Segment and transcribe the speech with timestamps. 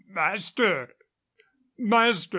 [0.09, 0.95] "Master!
[1.77, 2.25] Master!